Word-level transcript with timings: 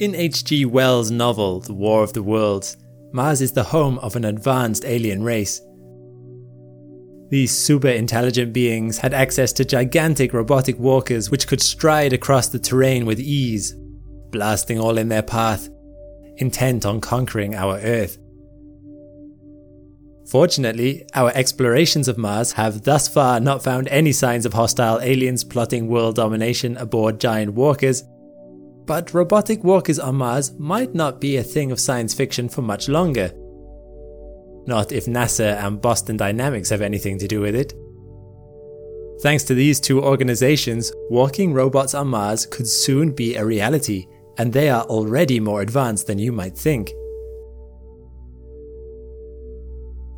In 0.00 0.14
H.G. 0.14 0.64
Wells' 0.64 1.10
novel, 1.10 1.58
The 1.58 1.74
War 1.74 2.04
of 2.04 2.12
the 2.12 2.22
Worlds, 2.22 2.76
Mars 3.12 3.40
is 3.40 3.50
the 3.50 3.64
home 3.64 3.98
of 3.98 4.14
an 4.14 4.24
advanced 4.24 4.84
alien 4.84 5.24
race. 5.24 5.60
These 7.30 7.58
super 7.58 7.88
intelligent 7.88 8.52
beings 8.52 8.98
had 8.98 9.12
access 9.12 9.52
to 9.54 9.64
gigantic 9.64 10.32
robotic 10.32 10.78
walkers 10.78 11.32
which 11.32 11.48
could 11.48 11.60
stride 11.60 12.12
across 12.12 12.46
the 12.46 12.60
terrain 12.60 13.06
with 13.06 13.18
ease, 13.18 13.74
blasting 14.30 14.78
all 14.78 14.98
in 14.98 15.08
their 15.08 15.22
path, 15.22 15.68
intent 16.36 16.86
on 16.86 17.00
conquering 17.00 17.56
our 17.56 17.80
Earth. 17.80 18.18
Fortunately, 20.30 21.08
our 21.14 21.32
explorations 21.34 22.06
of 22.06 22.18
Mars 22.18 22.52
have 22.52 22.84
thus 22.84 23.08
far 23.08 23.40
not 23.40 23.64
found 23.64 23.88
any 23.88 24.12
signs 24.12 24.46
of 24.46 24.52
hostile 24.52 25.00
aliens 25.00 25.42
plotting 25.42 25.88
world 25.88 26.14
domination 26.14 26.76
aboard 26.76 27.18
giant 27.18 27.54
walkers, 27.54 28.04
but 28.88 29.12
robotic 29.12 29.62
walkers 29.62 29.98
on 29.98 30.16
Mars 30.16 30.58
might 30.58 30.94
not 30.94 31.20
be 31.20 31.36
a 31.36 31.42
thing 31.42 31.70
of 31.70 31.78
science 31.78 32.14
fiction 32.14 32.48
for 32.48 32.62
much 32.62 32.88
longer. 32.88 33.30
Not 34.66 34.92
if 34.92 35.04
NASA 35.04 35.62
and 35.62 35.80
Boston 35.80 36.16
Dynamics 36.16 36.70
have 36.70 36.80
anything 36.80 37.18
to 37.18 37.28
do 37.28 37.42
with 37.42 37.54
it. 37.54 37.74
Thanks 39.20 39.44
to 39.44 39.54
these 39.54 39.78
two 39.78 40.02
organizations, 40.02 40.90
walking 41.10 41.52
robots 41.52 41.92
on 41.92 42.08
Mars 42.08 42.46
could 42.46 42.66
soon 42.66 43.12
be 43.12 43.36
a 43.36 43.44
reality, 43.44 44.06
and 44.38 44.52
they 44.52 44.70
are 44.70 44.84
already 44.84 45.38
more 45.38 45.60
advanced 45.60 46.06
than 46.06 46.18
you 46.18 46.32
might 46.32 46.56
think. 46.56 46.90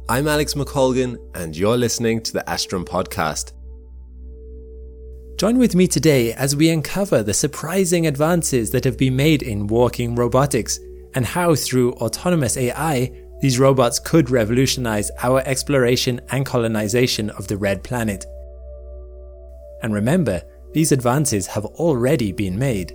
I'm 0.08 0.28
Alex 0.28 0.54
McColgan, 0.54 1.16
and 1.34 1.56
you're 1.56 1.76
listening 1.76 2.22
to 2.22 2.32
the 2.32 2.44
Astrum 2.46 2.84
Podcast. 2.84 3.52
Join 5.40 5.56
with 5.56 5.74
me 5.74 5.86
today 5.86 6.34
as 6.34 6.54
we 6.54 6.68
uncover 6.68 7.22
the 7.22 7.32
surprising 7.32 8.06
advances 8.06 8.70
that 8.72 8.84
have 8.84 8.98
been 8.98 9.16
made 9.16 9.42
in 9.42 9.68
walking 9.68 10.14
robotics 10.14 10.78
and 11.14 11.24
how, 11.24 11.54
through 11.54 11.94
autonomous 11.94 12.58
AI, 12.58 13.10
these 13.40 13.58
robots 13.58 13.98
could 13.98 14.28
revolutionize 14.28 15.10
our 15.22 15.40
exploration 15.46 16.20
and 16.30 16.44
colonization 16.44 17.30
of 17.30 17.48
the 17.48 17.56
Red 17.56 17.82
Planet. 17.82 18.26
And 19.82 19.94
remember, 19.94 20.42
these 20.74 20.92
advances 20.92 21.46
have 21.46 21.64
already 21.64 22.32
been 22.32 22.58
made. 22.58 22.94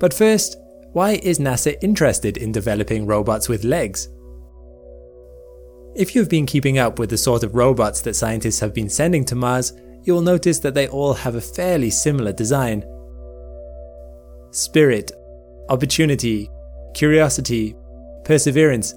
But 0.00 0.12
first, 0.12 0.56
why 0.92 1.20
is 1.22 1.38
NASA 1.38 1.76
interested 1.82 2.36
in 2.36 2.50
developing 2.50 3.06
robots 3.06 3.48
with 3.48 3.62
legs? 3.62 4.08
If 5.94 6.16
you've 6.16 6.28
been 6.28 6.44
keeping 6.44 6.78
up 6.78 6.98
with 6.98 7.10
the 7.10 7.16
sort 7.16 7.44
of 7.44 7.54
robots 7.54 8.00
that 8.00 8.16
scientists 8.16 8.58
have 8.58 8.74
been 8.74 8.88
sending 8.88 9.24
to 9.26 9.36
Mars, 9.36 9.74
you'll 10.02 10.22
notice 10.22 10.58
that 10.58 10.74
they 10.74 10.88
all 10.88 11.14
have 11.14 11.36
a 11.36 11.40
fairly 11.40 11.88
similar 11.88 12.32
design. 12.32 12.84
Spirit, 14.50 15.12
Opportunity, 15.68 16.50
Curiosity, 16.94 17.76
Perseverance, 18.24 18.94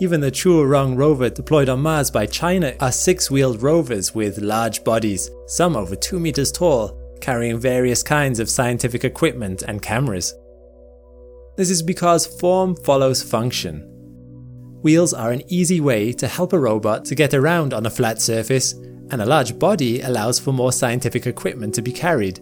even 0.00 0.20
the 0.20 0.30
Zhurong 0.30 0.96
rover 0.96 1.30
deployed 1.30 1.68
on 1.68 1.80
Mars 1.80 2.10
by 2.10 2.26
China 2.26 2.74
are 2.80 2.92
six 2.92 3.30
wheeled 3.30 3.62
rovers 3.62 4.14
with 4.14 4.38
large 4.38 4.84
bodies, 4.84 5.30
some 5.46 5.76
over 5.76 5.96
2 5.96 6.20
meters 6.20 6.52
tall, 6.52 6.96
carrying 7.20 7.58
various 7.58 8.02
kinds 8.02 8.38
of 8.38 8.50
scientific 8.50 9.04
equipment 9.04 9.62
and 9.62 9.82
cameras. 9.82 10.34
This 11.56 11.70
is 11.70 11.82
because 11.82 12.26
form 12.26 12.76
follows 12.76 13.22
function. 13.22 13.93
Wheels 14.84 15.14
are 15.14 15.30
an 15.30 15.40
easy 15.48 15.80
way 15.80 16.12
to 16.12 16.28
help 16.28 16.52
a 16.52 16.58
robot 16.58 17.06
to 17.06 17.14
get 17.14 17.32
around 17.32 17.72
on 17.72 17.86
a 17.86 17.90
flat 17.90 18.20
surface, 18.20 18.74
and 19.10 19.22
a 19.22 19.24
large 19.24 19.58
body 19.58 20.02
allows 20.02 20.38
for 20.38 20.52
more 20.52 20.72
scientific 20.72 21.26
equipment 21.26 21.74
to 21.76 21.80
be 21.80 21.90
carried. 21.90 22.38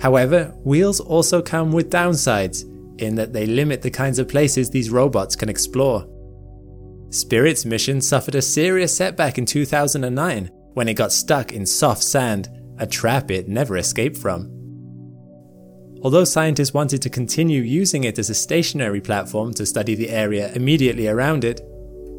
However, 0.00 0.54
wheels 0.64 1.00
also 1.00 1.42
come 1.42 1.70
with 1.70 1.90
downsides, 1.90 2.64
in 2.98 3.14
that 3.16 3.34
they 3.34 3.44
limit 3.44 3.82
the 3.82 3.90
kinds 3.90 4.18
of 4.18 4.26
places 4.26 4.70
these 4.70 4.88
robots 4.88 5.36
can 5.36 5.50
explore. 5.50 6.08
Spirit's 7.10 7.66
mission 7.66 8.00
suffered 8.00 8.34
a 8.34 8.40
serious 8.40 8.96
setback 8.96 9.36
in 9.36 9.44
2009 9.44 10.50
when 10.72 10.88
it 10.88 10.94
got 10.94 11.12
stuck 11.12 11.52
in 11.52 11.66
soft 11.66 12.02
sand, 12.02 12.48
a 12.78 12.86
trap 12.86 13.30
it 13.30 13.48
never 13.48 13.76
escaped 13.76 14.16
from. 14.16 14.57
Although 16.02 16.24
scientists 16.24 16.72
wanted 16.72 17.02
to 17.02 17.10
continue 17.10 17.62
using 17.62 18.04
it 18.04 18.18
as 18.18 18.30
a 18.30 18.34
stationary 18.34 19.00
platform 19.00 19.52
to 19.54 19.66
study 19.66 19.94
the 19.94 20.10
area 20.10 20.52
immediately 20.54 21.08
around 21.08 21.44
it, 21.44 21.60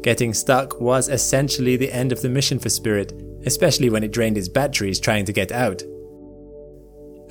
getting 0.02 0.34
stuck 0.34 0.80
was 0.80 1.08
essentially 1.08 1.76
the 1.76 1.92
end 1.92 2.12
of 2.12 2.20
the 2.20 2.28
mission 2.28 2.58
for 2.58 2.68
Spirit, 2.68 3.12
especially 3.46 3.88
when 3.88 4.04
it 4.04 4.12
drained 4.12 4.36
its 4.36 4.48
batteries 4.48 5.00
trying 5.00 5.24
to 5.24 5.32
get 5.32 5.50
out. 5.50 5.82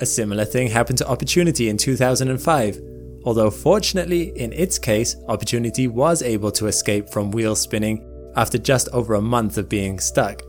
A 0.00 0.06
similar 0.06 0.44
thing 0.44 0.68
happened 0.68 0.98
to 0.98 1.08
Opportunity 1.08 1.68
in 1.68 1.76
2005, 1.76 2.80
although 3.24 3.50
fortunately, 3.50 4.32
in 4.36 4.52
its 4.52 4.78
case, 4.78 5.14
Opportunity 5.28 5.86
was 5.86 6.22
able 6.22 6.50
to 6.52 6.66
escape 6.66 7.10
from 7.10 7.30
wheel 7.30 7.54
spinning 7.54 8.06
after 8.34 8.58
just 8.58 8.88
over 8.88 9.14
a 9.14 9.20
month 9.20 9.56
of 9.58 9.68
being 9.68 10.00
stuck. 10.00 10.42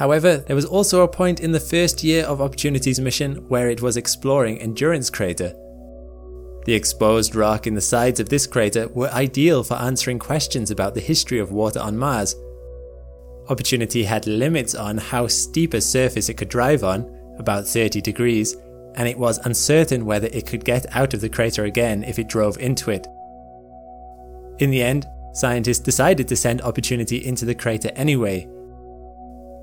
However, 0.00 0.38
there 0.38 0.56
was 0.56 0.64
also 0.64 1.02
a 1.02 1.08
point 1.08 1.40
in 1.40 1.52
the 1.52 1.60
first 1.60 2.02
year 2.02 2.24
of 2.24 2.40
Opportunity's 2.40 2.98
mission 2.98 3.36
where 3.48 3.68
it 3.68 3.82
was 3.82 3.98
exploring 3.98 4.58
Endurance 4.58 5.10
Crater. 5.10 5.54
The 6.64 6.72
exposed 6.72 7.34
rock 7.34 7.66
in 7.66 7.74
the 7.74 7.82
sides 7.82 8.18
of 8.18 8.30
this 8.30 8.46
crater 8.46 8.88
were 8.88 9.10
ideal 9.10 9.62
for 9.62 9.74
answering 9.74 10.18
questions 10.18 10.70
about 10.70 10.94
the 10.94 11.02
history 11.02 11.38
of 11.38 11.52
water 11.52 11.80
on 11.80 11.98
Mars. 11.98 12.34
Opportunity 13.50 14.02
had 14.02 14.26
limits 14.26 14.74
on 14.74 14.96
how 14.96 15.26
steep 15.26 15.74
a 15.74 15.82
surface 15.82 16.30
it 16.30 16.38
could 16.38 16.48
drive 16.48 16.82
on, 16.82 17.04
about 17.38 17.66
30 17.66 18.00
degrees, 18.00 18.56
and 18.94 19.06
it 19.06 19.18
was 19.18 19.36
uncertain 19.44 20.06
whether 20.06 20.28
it 20.28 20.46
could 20.46 20.64
get 20.64 20.96
out 20.96 21.12
of 21.12 21.20
the 21.20 21.28
crater 21.28 21.66
again 21.66 22.04
if 22.04 22.18
it 22.18 22.26
drove 22.26 22.56
into 22.56 22.90
it. 22.90 23.06
In 24.60 24.70
the 24.70 24.82
end, 24.82 25.06
scientists 25.34 25.80
decided 25.80 26.26
to 26.28 26.36
send 26.36 26.62
Opportunity 26.62 27.26
into 27.26 27.44
the 27.44 27.54
crater 27.54 27.90
anyway, 27.96 28.48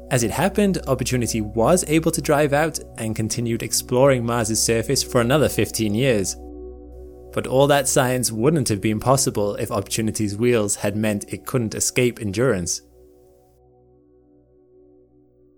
as 0.09 0.23
it 0.23 0.31
happened, 0.31 0.79
Opportunity 0.87 1.41
was 1.41 1.83
able 1.87 2.11
to 2.11 2.21
drive 2.21 2.53
out 2.53 2.79
and 2.97 3.15
continued 3.15 3.61
exploring 3.61 4.25
Mars' 4.25 4.61
surface 4.61 5.03
for 5.03 5.19
another 5.19 5.49
15 5.49 5.93
years. 5.93 6.35
But 7.33 7.45
all 7.45 7.67
that 7.67 7.89
science 7.89 8.31
wouldn't 8.31 8.69
have 8.69 8.79
been 8.79 9.01
possible 9.01 9.55
if 9.55 9.69
Opportunity's 9.69 10.37
wheels 10.37 10.77
had 10.77 10.95
meant 10.95 11.31
it 11.33 11.45
couldn't 11.45 11.75
escape 11.75 12.21
endurance. 12.21 12.81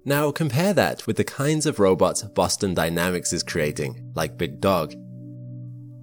Now 0.03 0.31
compare 0.31 0.73
that 0.73 1.05
with 1.05 1.17
the 1.17 1.23
kinds 1.23 1.67
of 1.67 1.77
robots 1.79 2.23
Boston 2.23 2.73
Dynamics 2.73 3.31
is 3.33 3.43
creating, 3.43 4.11
like 4.15 4.37
Big 4.37 4.59
Dog. 4.59 4.93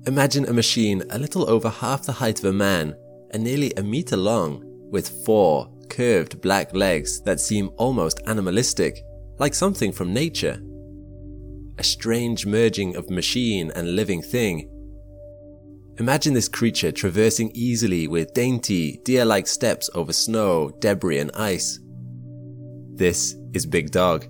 Imagine 0.07 0.47
a 0.47 0.53
machine 0.53 1.03
a 1.11 1.19
little 1.19 1.51
over 1.51 1.69
half 1.69 2.05
the 2.05 2.13
height 2.13 2.39
of 2.39 2.45
a 2.45 2.53
man 2.53 2.95
and 3.33 3.43
nearly 3.43 3.73
a 3.77 3.83
meter 3.83 4.17
long, 4.17 4.63
with 4.93 5.25
four 5.25 5.69
curved 5.89 6.41
black 6.41 6.75
legs 6.75 7.21
that 7.23 7.41
seem 7.41 7.71
almost 7.77 8.21
animalistic, 8.27 9.05
like 9.39 9.55
something 9.55 9.93
from 9.93 10.13
nature. 10.13 10.61
A 11.79 11.85
strange 11.85 12.47
merging 12.47 12.97
of 12.97 13.11
machine 13.11 13.71
and 13.75 13.97
living 13.97 14.23
thing. 14.23 14.71
Imagine 15.99 16.35
this 16.35 16.49
creature 16.49 16.93
traversing 16.93 17.51
easily 17.55 18.07
with 18.07 18.35
dainty, 18.35 19.01
deer 19.05 19.25
like 19.25 19.47
steps 19.47 19.89
over 19.95 20.13
snow, 20.13 20.71
debris, 20.81 21.19
and 21.19 21.31
ice. 21.35 21.81
This 22.95 23.37
is 23.53 23.67
Big 23.67 23.91
Dog. 23.91 24.27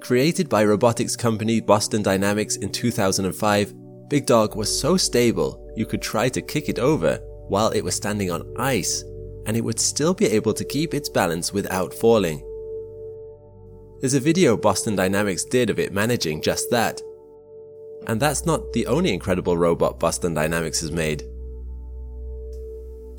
Created 0.00 0.48
by 0.48 0.64
robotics 0.64 1.16
company 1.16 1.60
Boston 1.60 2.02
Dynamics 2.02 2.56
in 2.56 2.70
2005, 2.70 3.74
Big 4.08 4.26
Dog 4.26 4.54
was 4.54 4.80
so 4.80 4.96
stable 4.96 5.72
you 5.76 5.86
could 5.86 6.02
try 6.02 6.28
to 6.28 6.42
kick 6.42 6.68
it 6.68 6.78
over 6.78 7.18
while 7.48 7.70
it 7.70 7.82
was 7.82 7.94
standing 7.94 8.30
on 8.30 8.52
ice 8.58 9.02
and 9.46 9.56
it 9.56 9.64
would 9.64 9.80
still 9.80 10.14
be 10.14 10.26
able 10.26 10.54
to 10.54 10.64
keep 10.64 10.94
its 10.94 11.08
balance 11.08 11.52
without 11.52 11.92
falling. 11.92 12.42
There's 14.00 14.14
a 14.14 14.20
video 14.20 14.56
Boston 14.56 14.96
Dynamics 14.96 15.44
did 15.44 15.70
of 15.70 15.78
it 15.78 15.92
managing 15.92 16.42
just 16.42 16.70
that. 16.70 17.00
And 18.06 18.20
that's 18.20 18.44
not 18.44 18.72
the 18.72 18.86
only 18.86 19.12
incredible 19.12 19.56
robot 19.56 19.98
Boston 19.98 20.34
Dynamics 20.34 20.80
has 20.80 20.92
made. 20.92 21.22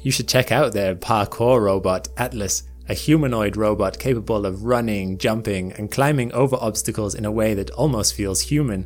You 0.02 0.12
should 0.12 0.28
check 0.28 0.52
out 0.52 0.74
their 0.74 0.96
parkour 0.96 1.62
robot, 1.62 2.08
Atlas, 2.18 2.64
a 2.88 2.94
humanoid 2.94 3.58
robot 3.58 3.98
capable 3.98 4.46
of 4.46 4.64
running, 4.64 5.18
jumping, 5.18 5.72
and 5.74 5.92
climbing 5.92 6.32
over 6.34 6.56
obstacles 6.58 7.16
in 7.16 7.26
a 7.26 7.32
way 7.32 7.56
that 7.56 7.72
almost 7.72 8.14
feels 8.14 8.42
human. 8.42 8.84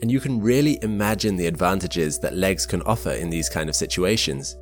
And 0.00 0.12
you 0.12 0.20
can 0.20 0.40
really 0.40 0.78
imagine 0.82 1.34
the 1.34 1.48
advantages 1.48 2.20
that 2.20 2.36
legs 2.36 2.66
can 2.66 2.82
offer 2.82 3.10
in 3.10 3.30
these 3.30 3.48
kind 3.48 3.68
of 3.68 3.74
situations. 3.74 4.54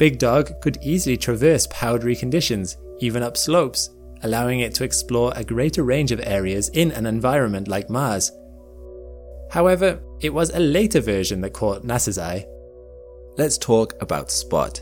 Big 0.00 0.18
Dog 0.18 0.62
could 0.62 0.78
easily 0.80 1.18
traverse 1.18 1.66
powdery 1.66 2.16
conditions, 2.16 2.78
even 3.00 3.22
up 3.22 3.36
slopes, 3.36 3.90
allowing 4.22 4.60
it 4.60 4.72
to 4.76 4.82
explore 4.82 5.30
a 5.36 5.44
greater 5.44 5.82
range 5.82 6.10
of 6.10 6.22
areas 6.24 6.70
in 6.70 6.90
an 6.92 7.04
environment 7.04 7.68
like 7.68 7.90
Mars. 7.90 8.32
However, 9.50 10.00
it 10.22 10.32
was 10.32 10.48
a 10.54 10.58
later 10.58 11.02
version 11.02 11.42
that 11.42 11.52
caught 11.52 11.84
NASA's 11.84 12.16
eye. 12.16 12.46
Let's 13.36 13.58
talk 13.58 13.92
about 14.00 14.30
Spot. 14.30 14.80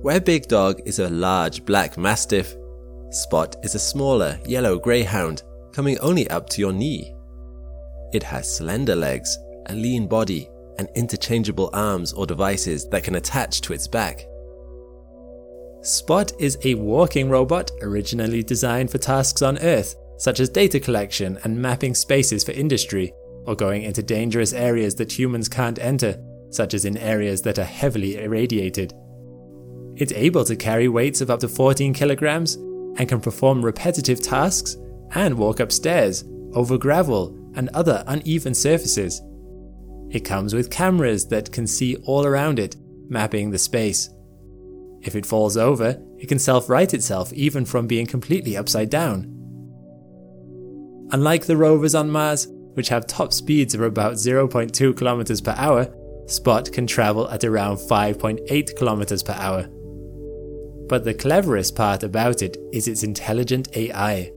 Where 0.00 0.22
Big 0.22 0.48
Dog 0.48 0.80
is 0.86 0.98
a 0.98 1.10
large 1.10 1.66
black 1.66 1.98
mastiff, 1.98 2.56
Spot 3.10 3.54
is 3.62 3.74
a 3.74 3.78
smaller 3.78 4.40
yellow 4.46 4.78
greyhound, 4.78 5.42
coming 5.74 5.98
only 5.98 6.26
up 6.30 6.48
to 6.48 6.62
your 6.62 6.72
knee. 6.72 7.14
It 8.14 8.22
has 8.22 8.56
slender 8.56 8.96
legs, 8.96 9.36
a 9.66 9.74
lean 9.74 10.06
body, 10.06 10.48
and 10.80 10.88
interchangeable 10.94 11.68
arms 11.74 12.12
or 12.14 12.26
devices 12.26 12.88
that 12.88 13.04
can 13.04 13.16
attach 13.16 13.60
to 13.60 13.74
its 13.74 13.86
back. 13.86 14.26
Spot 15.82 16.32
is 16.38 16.58
a 16.64 16.74
walking 16.74 17.28
robot 17.28 17.70
originally 17.82 18.42
designed 18.42 18.90
for 18.90 18.96
tasks 18.98 19.42
on 19.42 19.58
Earth, 19.58 19.94
such 20.16 20.40
as 20.40 20.48
data 20.48 20.80
collection 20.80 21.38
and 21.44 21.60
mapping 21.60 21.94
spaces 21.94 22.42
for 22.42 22.52
industry, 22.52 23.12
or 23.44 23.54
going 23.54 23.82
into 23.82 24.02
dangerous 24.02 24.54
areas 24.54 24.94
that 24.94 25.16
humans 25.16 25.48
can't 25.48 25.78
enter, 25.78 26.18
such 26.50 26.72
as 26.72 26.86
in 26.86 26.96
areas 26.96 27.42
that 27.42 27.58
are 27.58 27.64
heavily 27.64 28.16
irradiated. 28.16 28.94
It's 29.96 30.12
able 30.12 30.44
to 30.44 30.56
carry 30.56 30.88
weights 30.88 31.20
of 31.20 31.30
up 31.30 31.40
to 31.40 31.48
14 31.48 31.92
kilograms 31.92 32.54
and 32.54 33.06
can 33.06 33.20
perform 33.20 33.62
repetitive 33.62 34.22
tasks 34.22 34.76
and 35.12 35.36
walk 35.36 35.60
upstairs, 35.60 36.24
over 36.54 36.78
gravel, 36.78 37.36
and 37.54 37.68
other 37.70 38.02
uneven 38.06 38.54
surfaces. 38.54 39.20
It 40.10 40.20
comes 40.20 40.54
with 40.54 40.70
cameras 40.70 41.26
that 41.28 41.52
can 41.52 41.66
see 41.66 41.96
all 42.04 42.26
around 42.26 42.58
it, 42.58 42.76
mapping 43.08 43.50
the 43.50 43.58
space. 43.58 44.10
If 45.02 45.14
it 45.14 45.26
falls 45.26 45.56
over, 45.56 46.00
it 46.18 46.28
can 46.28 46.38
self 46.38 46.68
right 46.68 46.92
itself 46.92 47.32
even 47.32 47.64
from 47.64 47.86
being 47.86 48.06
completely 48.06 48.56
upside 48.56 48.90
down. 48.90 49.36
Unlike 51.12 51.46
the 51.46 51.56
rovers 51.56 51.94
on 51.94 52.10
Mars, 52.10 52.46
which 52.74 52.88
have 52.88 53.06
top 53.06 53.32
speeds 53.32 53.74
of 53.74 53.80
about 53.80 54.14
0.2 54.14 54.92
km 54.92 55.44
per 55.44 55.54
hour, 55.56 55.92
Spot 56.30 56.70
can 56.70 56.86
travel 56.86 57.28
at 57.28 57.42
around 57.42 57.78
5.8 57.78 58.46
km 58.48 59.24
per 59.24 59.32
hour. 59.32 59.66
But 60.88 61.02
the 61.02 61.14
cleverest 61.14 61.74
part 61.74 62.04
about 62.04 62.40
it 62.42 62.56
is 62.72 62.86
its 62.86 63.02
intelligent 63.02 63.76
AI. 63.76 64.30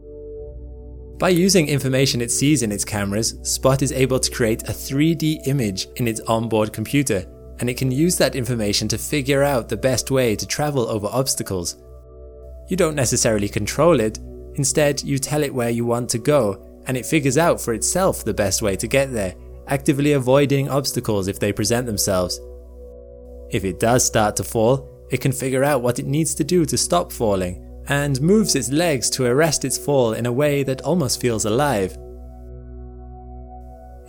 By 1.24 1.30
using 1.30 1.70
information 1.70 2.20
it 2.20 2.32
sees 2.32 2.64
in 2.64 2.72
its 2.74 2.84
cameras, 2.84 3.40
Spot 3.44 3.82
is 3.82 3.94
able 3.94 4.20
to 4.20 4.30
create 4.30 4.64
a 4.64 4.74
3D 4.74 5.48
image 5.48 5.88
in 5.96 6.06
its 6.06 6.20
onboard 6.28 6.74
computer, 6.74 7.26
and 7.60 7.70
it 7.70 7.78
can 7.78 7.92
use 7.92 8.18
that 8.18 8.36
information 8.36 8.90
to 8.90 8.98
figure 8.98 9.42
out 9.42 9.70
the 9.70 9.78
best 9.78 10.12
way 10.12 10.36
to 10.36 10.46
travel 10.46 10.86
over 10.90 11.08
obstacles. 11.08 11.78
You 12.68 12.76
don't 12.76 12.94
necessarily 12.94 13.48
control 13.48 14.02
it, 14.02 14.20
instead, 14.56 15.02
you 15.02 15.18
tell 15.18 15.44
it 15.44 15.54
where 15.54 15.70
you 15.70 15.86
want 15.86 16.10
to 16.10 16.18
go, 16.18 16.62
and 16.88 16.98
it 16.98 17.06
figures 17.06 17.38
out 17.38 17.62
for 17.62 17.74
itself 17.74 18.26
the 18.26 18.34
best 18.34 18.62
way 18.62 18.76
to 18.76 18.86
get 18.86 19.14
there, 19.14 19.34
actively 19.68 20.12
avoiding 20.12 20.68
obstacles 20.68 21.30
if 21.30 21.40
they 21.40 21.54
present 21.54 21.86
themselves. 21.86 22.38
If 23.50 23.64
it 23.64 23.80
does 23.80 24.04
start 24.04 24.36
to 24.36 24.44
fall, 24.44 25.08
it 25.10 25.22
can 25.22 25.32
figure 25.32 25.64
out 25.64 25.82
what 25.82 26.00
it 26.00 26.06
needs 26.06 26.36
to 26.36 26.44
do 26.44 26.66
to 26.66 26.78
stop 26.78 27.14
falling 27.14 27.66
and 27.88 28.22
moves 28.22 28.56
its 28.56 28.72
legs 28.72 29.10
to 29.12 29.26
arrest 29.26 29.66
its 29.66 29.78
fall 29.78 30.14
in 30.14 30.26
a 30.26 30.32
way 30.32 30.64
that 30.64 30.82
almost 30.82 31.20
feels 31.20 31.46
alive. 31.46 31.98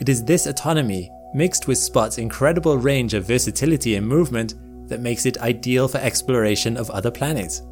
It 0.00 0.08
is 0.08 0.24
this 0.24 0.46
autonomy, 0.46 1.10
mixed 1.34 1.66
with 1.66 1.78
Spot's 1.78 2.18
incredible 2.18 2.78
range 2.78 3.14
of 3.14 3.26
versatility 3.26 3.96
and 3.96 4.06
movement, 4.06 4.54
that 4.88 5.00
makes 5.00 5.24
it 5.26 5.38
ideal 5.38 5.88
for 5.88 5.98
exploration 5.98 6.76
of 6.76 6.90
other 6.90 7.10
planets. 7.10 7.62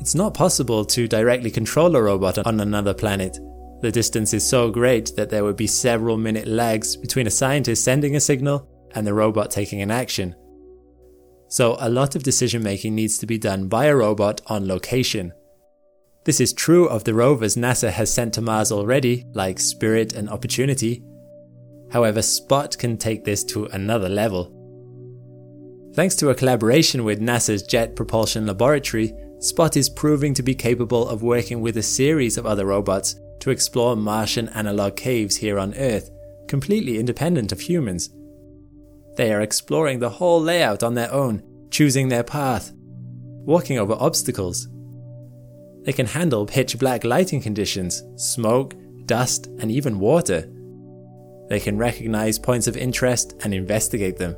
It's 0.00 0.14
not 0.14 0.34
possible 0.34 0.84
to 0.84 1.08
directly 1.08 1.50
control 1.50 1.96
a 1.96 2.02
robot 2.02 2.38
on 2.46 2.60
another 2.60 2.94
planet. 2.94 3.38
The 3.80 3.90
distance 3.90 4.34
is 4.34 4.46
so 4.46 4.70
great 4.70 5.14
that 5.16 5.30
there 5.30 5.44
would 5.44 5.56
be 5.56 5.66
several 5.66 6.16
minute 6.16 6.46
lags 6.46 6.96
between 6.96 7.26
a 7.26 7.30
scientist 7.30 7.84
sending 7.84 8.16
a 8.16 8.20
signal 8.20 8.68
and 8.94 9.06
the 9.06 9.14
robot 9.14 9.50
taking 9.50 9.82
an 9.82 9.90
action. 9.90 10.34
So 11.48 11.76
a 11.80 11.88
lot 11.88 12.14
of 12.14 12.22
decision 12.22 12.62
making 12.62 12.94
needs 12.94 13.18
to 13.18 13.26
be 13.26 13.38
done 13.38 13.68
by 13.68 13.86
a 13.86 13.96
robot 13.96 14.40
on 14.46 14.68
location. 14.68 15.32
This 16.24 16.40
is 16.40 16.52
true 16.52 16.86
of 16.86 17.04
the 17.04 17.14
rovers 17.14 17.56
NASA 17.56 17.90
has 17.90 18.12
sent 18.12 18.34
to 18.34 18.42
Mars 18.42 18.70
already, 18.70 19.24
like 19.32 19.58
Spirit 19.58 20.12
and 20.12 20.28
Opportunity. 20.28 21.02
However, 21.90 22.20
Spot 22.20 22.76
can 22.76 22.98
take 22.98 23.24
this 23.24 23.42
to 23.44 23.64
another 23.66 24.10
level. 24.10 24.54
Thanks 25.94 26.14
to 26.16 26.28
a 26.28 26.34
collaboration 26.34 27.02
with 27.02 27.20
NASA's 27.20 27.62
Jet 27.62 27.96
Propulsion 27.96 28.46
Laboratory, 28.46 29.14
Spot 29.40 29.74
is 29.76 29.88
proving 29.88 30.34
to 30.34 30.42
be 30.42 30.54
capable 30.54 31.08
of 31.08 31.22
working 31.22 31.62
with 31.62 31.78
a 31.78 31.82
series 31.82 32.36
of 32.36 32.44
other 32.44 32.66
robots 32.66 33.16
to 33.40 33.50
explore 33.50 33.96
Martian 33.96 34.48
analog 34.50 34.96
caves 34.96 35.36
here 35.36 35.58
on 35.58 35.74
Earth, 35.76 36.10
completely 36.46 36.98
independent 36.98 37.52
of 37.52 37.60
humans. 37.60 38.10
They 39.18 39.32
are 39.32 39.40
exploring 39.40 39.98
the 39.98 40.08
whole 40.08 40.40
layout 40.40 40.84
on 40.84 40.94
their 40.94 41.12
own, 41.12 41.42
choosing 41.72 42.08
their 42.08 42.22
path, 42.22 42.70
walking 42.72 43.76
over 43.76 43.96
obstacles. 43.98 44.68
They 45.82 45.92
can 45.92 46.06
handle 46.06 46.46
pitch 46.46 46.78
black 46.78 47.02
lighting 47.02 47.40
conditions, 47.40 48.04
smoke, 48.14 48.76
dust, 49.06 49.48
and 49.58 49.72
even 49.72 49.98
water. 49.98 50.48
They 51.48 51.58
can 51.58 51.76
recognize 51.76 52.38
points 52.38 52.68
of 52.68 52.76
interest 52.76 53.34
and 53.42 53.52
investigate 53.52 54.18
them. 54.18 54.36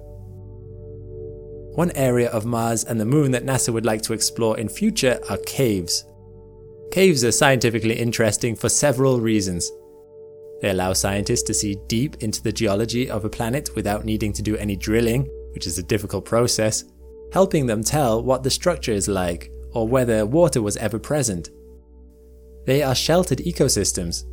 One 1.75 1.91
area 1.95 2.31
of 2.31 2.47
Mars 2.47 2.85
and 2.85 2.99
the 2.99 3.05
Moon 3.05 3.33
that 3.33 3.45
NASA 3.45 3.75
would 3.75 3.85
like 3.85 4.01
to 4.03 4.15
explore 4.15 4.59
in 4.59 4.71
future 4.71 5.21
are 5.29 5.37
caves. 5.45 6.07
Caves 6.91 7.23
are 7.23 7.33
scientifically 7.33 7.99
interesting 7.99 8.57
for 8.57 8.71
several 8.71 9.21
reasons. 9.21 9.71
They 10.61 10.71
allow 10.71 10.93
scientists 10.93 11.43
to 11.45 11.55
see 11.55 11.79
deep 11.87 12.17
into 12.23 12.43
the 12.43 12.53
geology 12.53 13.11
of 13.11 13.25
a 13.25 13.31
planet 13.31 13.71
without 13.75 14.05
needing 14.05 14.33
to 14.35 14.43
do 14.43 14.57
any 14.57 14.77
drilling, 14.77 15.29
which 15.53 15.67
is 15.67 15.79
a 15.79 15.83
difficult 15.83 16.25
process, 16.25 16.85
helping 17.33 17.67
them 17.67 17.83
tell 17.83 18.23
what 18.23 18.43
the 18.43 18.51
structure 18.51 18.93
is 18.93 19.09
like 19.09 19.51
or 19.73 19.89
whether 19.89 20.27
water 20.27 20.61
was 20.61 20.77
ever 20.77 20.99
present. 20.99 21.49
They 22.67 22.83
are 22.83 22.95
sheltered 22.95 23.39
ecosystems. 23.39 24.25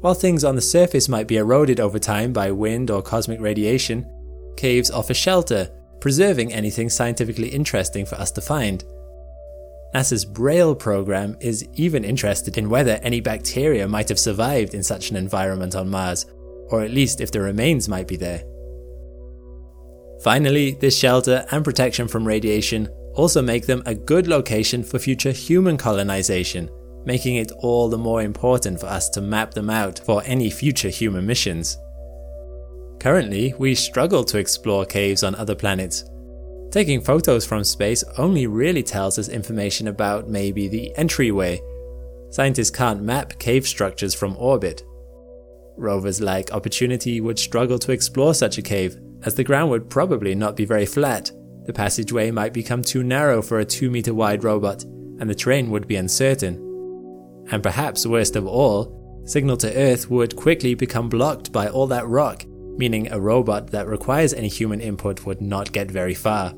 While 0.00 0.14
things 0.14 0.44
on 0.44 0.54
the 0.54 0.60
surface 0.60 1.08
might 1.08 1.28
be 1.28 1.36
eroded 1.36 1.80
over 1.80 1.98
time 1.98 2.32
by 2.32 2.50
wind 2.50 2.90
or 2.90 3.02
cosmic 3.02 3.40
radiation, 3.40 4.06
caves 4.56 4.90
offer 4.90 5.14
shelter, 5.14 5.70
preserving 6.00 6.52
anything 6.52 6.88
scientifically 6.88 7.48
interesting 7.48 8.04
for 8.06 8.16
us 8.16 8.30
to 8.32 8.40
find. 8.40 8.84
NASA's 9.94 10.24
Braille 10.24 10.74
program 10.74 11.36
is 11.40 11.68
even 11.74 12.02
interested 12.02 12.58
in 12.58 12.68
whether 12.68 12.98
any 13.02 13.20
bacteria 13.20 13.86
might 13.86 14.08
have 14.08 14.18
survived 14.18 14.74
in 14.74 14.82
such 14.82 15.10
an 15.10 15.16
environment 15.16 15.76
on 15.76 15.88
Mars, 15.88 16.26
or 16.70 16.82
at 16.82 16.90
least 16.90 17.20
if 17.20 17.30
the 17.30 17.40
remains 17.40 17.88
might 17.88 18.08
be 18.08 18.16
there. 18.16 18.42
Finally, 20.24 20.72
this 20.80 20.98
shelter 20.98 21.46
and 21.52 21.64
protection 21.64 22.08
from 22.08 22.26
radiation 22.26 22.88
also 23.14 23.40
make 23.40 23.66
them 23.66 23.84
a 23.86 23.94
good 23.94 24.26
location 24.26 24.82
for 24.82 24.98
future 24.98 25.30
human 25.30 25.76
colonization, 25.76 26.68
making 27.04 27.36
it 27.36 27.52
all 27.58 27.88
the 27.88 27.96
more 27.96 28.22
important 28.22 28.80
for 28.80 28.86
us 28.86 29.08
to 29.10 29.20
map 29.20 29.54
them 29.54 29.70
out 29.70 30.00
for 30.00 30.24
any 30.24 30.50
future 30.50 30.88
human 30.88 31.24
missions. 31.24 31.78
Currently, 32.98 33.54
we 33.58 33.76
struggle 33.76 34.24
to 34.24 34.38
explore 34.38 34.84
caves 34.84 35.22
on 35.22 35.36
other 35.36 35.54
planets, 35.54 36.04
Taking 36.74 37.00
photos 37.00 37.46
from 37.46 37.62
space 37.62 38.02
only 38.18 38.48
really 38.48 38.82
tells 38.82 39.16
us 39.16 39.28
information 39.28 39.86
about 39.86 40.28
maybe 40.28 40.66
the 40.66 40.92
entryway. 40.96 41.62
Scientists 42.30 42.70
can't 42.70 43.00
map 43.00 43.38
cave 43.38 43.64
structures 43.64 44.12
from 44.12 44.36
orbit. 44.36 44.82
Rovers 45.76 46.20
like 46.20 46.50
Opportunity 46.50 47.20
would 47.20 47.38
struggle 47.38 47.78
to 47.78 47.92
explore 47.92 48.34
such 48.34 48.58
a 48.58 48.62
cave, 48.62 48.96
as 49.22 49.36
the 49.36 49.44
ground 49.44 49.70
would 49.70 49.88
probably 49.88 50.34
not 50.34 50.56
be 50.56 50.64
very 50.64 50.84
flat. 50.84 51.30
The 51.64 51.72
passageway 51.72 52.32
might 52.32 52.52
become 52.52 52.82
too 52.82 53.04
narrow 53.04 53.40
for 53.40 53.60
a 53.60 53.64
2 53.64 53.88
meter 53.88 54.12
wide 54.12 54.42
robot, 54.42 54.82
and 54.82 55.30
the 55.30 55.34
terrain 55.36 55.70
would 55.70 55.86
be 55.86 55.94
uncertain. 55.94 56.56
And 57.52 57.62
perhaps 57.62 58.04
worst 58.04 58.34
of 58.34 58.48
all, 58.48 59.22
signal 59.26 59.58
to 59.58 59.72
Earth 59.72 60.10
would 60.10 60.34
quickly 60.34 60.74
become 60.74 61.08
blocked 61.08 61.52
by 61.52 61.68
all 61.68 61.86
that 61.86 62.08
rock, 62.08 62.44
meaning 62.76 63.12
a 63.12 63.20
robot 63.20 63.70
that 63.70 63.86
requires 63.86 64.34
any 64.34 64.48
human 64.48 64.80
input 64.80 65.24
would 65.24 65.40
not 65.40 65.70
get 65.70 65.88
very 65.88 66.14
far. 66.14 66.52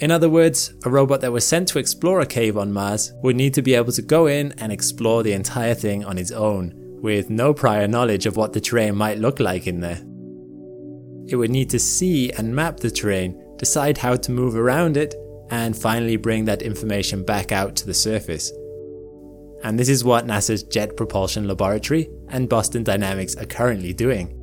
In 0.00 0.10
other 0.10 0.30
words, 0.30 0.72
a 0.84 0.90
robot 0.90 1.20
that 1.20 1.32
was 1.32 1.46
sent 1.46 1.68
to 1.68 1.78
explore 1.78 2.20
a 2.20 2.26
cave 2.26 2.56
on 2.56 2.72
Mars 2.72 3.12
would 3.22 3.36
need 3.36 3.52
to 3.52 3.62
be 3.62 3.74
able 3.74 3.92
to 3.92 4.00
go 4.00 4.26
in 4.26 4.52
and 4.56 4.72
explore 4.72 5.22
the 5.22 5.34
entire 5.34 5.74
thing 5.74 6.06
on 6.06 6.16
its 6.16 6.32
own, 6.32 6.72
with 7.02 7.28
no 7.28 7.52
prior 7.52 7.86
knowledge 7.86 8.24
of 8.24 8.34
what 8.34 8.54
the 8.54 8.62
terrain 8.62 8.96
might 8.96 9.18
look 9.18 9.40
like 9.40 9.66
in 9.66 9.80
there. 9.80 10.00
It 11.28 11.36
would 11.36 11.50
need 11.50 11.68
to 11.70 11.78
see 11.78 12.32
and 12.32 12.56
map 12.56 12.78
the 12.78 12.90
terrain, 12.90 13.38
decide 13.58 13.98
how 13.98 14.16
to 14.16 14.32
move 14.32 14.56
around 14.56 14.96
it, 14.96 15.14
and 15.50 15.76
finally 15.76 16.16
bring 16.16 16.46
that 16.46 16.62
information 16.62 17.22
back 17.22 17.52
out 17.52 17.76
to 17.76 17.86
the 17.86 17.92
surface. 17.92 18.50
And 19.62 19.78
this 19.78 19.90
is 19.90 20.02
what 20.02 20.26
NASA's 20.26 20.62
Jet 20.62 20.96
Propulsion 20.96 21.46
Laboratory 21.46 22.08
and 22.28 22.48
Boston 22.48 22.84
Dynamics 22.84 23.36
are 23.36 23.44
currently 23.44 23.92
doing. 23.92 24.34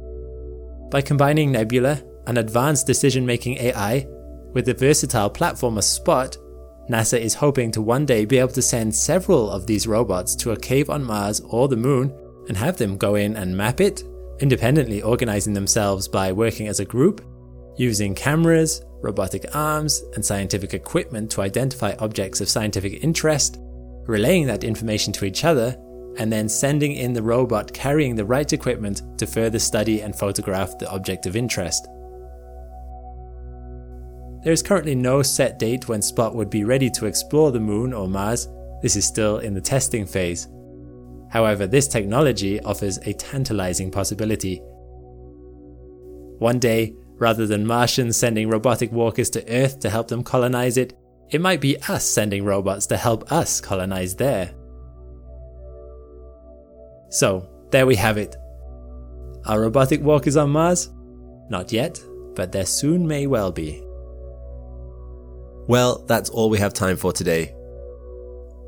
By 0.92 1.02
combining 1.02 1.52
Nebula, 1.52 2.04
an 2.28 2.38
advanced 2.38 2.86
decision 2.86 3.26
making 3.26 3.58
AI, 3.58 4.08
with 4.58 4.66
the 4.66 4.74
versatile 4.74 5.30
platformer 5.30 5.84
Spot, 5.84 6.36
NASA 6.90 7.20
is 7.20 7.36
hoping 7.36 7.70
to 7.70 7.80
one 7.80 8.08
day 8.08 8.26
be 8.26 8.40
able 8.40 8.50
to 8.54 8.62
send 8.64 8.96
several 8.96 9.52
of 9.52 9.68
these 9.68 9.86
robots 9.86 10.36
to 10.36 10.50
a 10.50 10.58
cave 10.58 10.90
on 10.90 11.04
Mars 11.04 11.42
or 11.42 11.68
the 11.68 11.78
Moon 11.78 12.12
and 12.48 12.58
have 12.58 12.76
them 12.76 12.98
go 12.98 13.14
in 13.14 13.36
and 13.36 13.56
map 13.56 13.82
it, 13.82 14.04
independently 14.40 15.04
organizing 15.04 15.54
themselves 15.54 16.08
by 16.08 16.32
working 16.32 16.68
as 16.70 16.80
a 16.80 16.86
group, 16.86 17.24
using 17.78 18.16
cameras, 18.16 18.82
robotic 19.04 19.46
arms, 19.56 20.02
and 20.16 20.26
scientific 20.26 20.74
equipment 20.74 21.30
to 21.30 21.42
identify 21.42 21.94
objects 22.00 22.42
of 22.42 22.50
scientific 22.50 23.04
interest, 23.04 23.60
relaying 24.08 24.48
that 24.48 24.64
information 24.64 25.14
to 25.14 25.26
each 25.26 25.46
other, 25.46 25.78
and 26.18 26.34
then 26.34 26.50
sending 26.50 26.94
in 26.94 27.14
the 27.14 27.22
robot 27.22 27.72
carrying 27.74 28.16
the 28.16 28.26
right 28.26 28.52
equipment 28.52 29.04
to 29.20 29.28
further 29.28 29.60
study 29.60 30.02
and 30.02 30.16
photograph 30.16 30.80
the 30.80 30.90
object 30.90 31.28
of 31.28 31.36
interest. 31.36 31.88
There 34.44 34.54
is 34.54 34.64
currently 34.64 34.96
no 34.96 35.22
set 35.22 35.60
date 35.60 35.88
when 35.88 36.02
Spot 36.02 36.36
would 36.36 36.50
be 36.50 36.64
ready 36.64 36.90
to 36.92 37.06
explore 37.06 37.52
the 37.52 37.60
Moon 37.60 37.94
or 37.94 38.08
Mars, 38.08 38.48
this 38.82 38.96
is 38.96 39.06
still 39.06 39.40
in 39.40 39.54
the 39.54 39.62
testing 39.62 40.06
phase. 40.06 40.48
However, 41.30 41.68
this 41.68 41.88
technology 41.88 42.60
offers 42.62 42.98
a 43.00 43.14
tantalizing 43.14 43.92
possibility. 43.92 44.62
One 46.40 46.60
day, 46.60 46.96
rather 47.16 47.48
than 47.48 47.66
Martians 47.66 48.16
sending 48.16 48.50
robotic 48.50 48.92
walkers 48.92 49.30
to 49.32 49.50
Earth 49.52 49.80
to 49.80 49.90
help 49.90 50.08
them 50.08 50.24
colonize 50.24 50.78
it, 50.78 50.94
it 51.30 51.42
might 51.42 51.60
be 51.60 51.82
us 51.90 52.06
sending 52.06 52.46
robots 52.46 52.86
to 52.88 52.98
help 52.98 53.32
us 53.32 53.60
colonize 53.60 54.16
there. 54.16 54.54
So, 57.10 57.50
there 57.72 57.86
we 57.86 57.96
have 57.96 58.18
it. 58.18 58.36
Are 59.46 59.60
robotic 59.60 60.02
walkers 60.02 60.38
on 60.38 60.52
Mars? 60.52 60.92
Not 61.50 61.72
yet, 61.72 62.00
but 62.36 62.52
there 62.52 62.66
soon 62.66 63.08
may 63.08 63.28
well 63.28 63.52
be. 63.52 63.87
Well, 65.68 66.06
that's 66.08 66.30
all 66.30 66.50
we 66.50 66.60
have 66.60 66.74
time 66.74 66.96
for 66.96 67.12
today. 67.12 67.54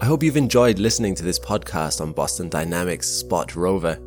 I 0.01 0.05
hope 0.05 0.21
you've 0.21 0.35
enjoyed 0.35 0.79
listening 0.79 1.15
to 1.15 1.23
this 1.23 1.39
podcast 1.39 2.01
on 2.01 2.11
Boston 2.11 2.49
Dynamics 2.49 3.07
Spot 3.07 3.55
Rover. 3.55 3.97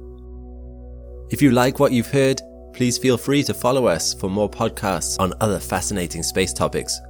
If 1.31 1.41
you 1.41 1.53
like 1.53 1.79
what 1.79 1.93
you've 1.93 2.11
heard, 2.11 2.43
please 2.75 2.99
feel 2.99 3.17
free 3.17 3.43
to 3.45 3.55
follow 3.55 3.87
us 3.87 4.13
for 4.13 4.29
more 4.29 4.51
podcasts 4.51 5.19
on 5.19 5.33
other 5.41 5.59
fascinating 5.59 6.23
space 6.23 6.53
topics. 6.53 7.01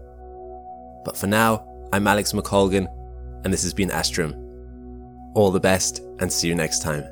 But 1.05 1.17
for 1.17 1.27
now, 1.27 1.67
I'm 1.93 2.07
Alex 2.07 2.33
McColgan, 2.33 2.87
and 3.45 3.53
this 3.53 3.65
has 3.65 3.75
been 3.75 3.91
Astrum. 3.91 4.39
All 5.35 5.51
the 5.51 5.59
best, 5.59 6.01
and 6.21 6.33
see 6.33 6.47
you 6.47 6.55
next 6.55 6.83
time. 6.83 7.12